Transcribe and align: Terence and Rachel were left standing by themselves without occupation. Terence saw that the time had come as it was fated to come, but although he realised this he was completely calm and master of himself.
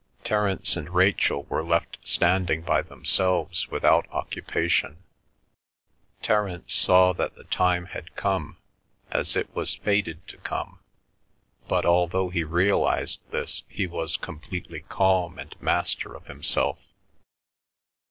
Terence 0.23 0.75
and 0.75 0.89
Rachel 0.89 1.43
were 1.43 1.63
left 1.63 1.99
standing 2.03 2.63
by 2.63 2.81
themselves 2.81 3.67
without 3.69 4.07
occupation. 4.09 5.03
Terence 6.23 6.73
saw 6.73 7.13
that 7.13 7.35
the 7.35 7.43
time 7.43 7.85
had 7.85 8.15
come 8.15 8.57
as 9.11 9.35
it 9.35 9.55
was 9.55 9.75
fated 9.75 10.27
to 10.29 10.37
come, 10.37 10.79
but 11.67 11.85
although 11.85 12.29
he 12.29 12.43
realised 12.43 13.19
this 13.29 13.61
he 13.69 13.85
was 13.85 14.17
completely 14.17 14.81
calm 14.89 15.37
and 15.37 15.55
master 15.61 16.15
of 16.15 16.25
himself. 16.25 16.79